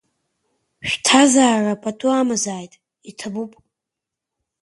Шәҭазаара 0.89 1.81
пату 1.81 2.11
амазааит, 2.11 2.73
иҭабуп… 3.09 3.51